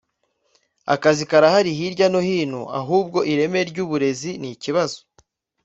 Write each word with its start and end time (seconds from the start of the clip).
Akazi 0.93 1.23
karahari 1.31 1.71
hirya 1.79 2.07
no 2.13 2.21
hino 2.27 2.61
ahubwo 2.79 3.19
ireme 3.31 3.59
ry’uburezi 3.69 4.31
ni 4.41 4.49
ikibazo 4.55 4.97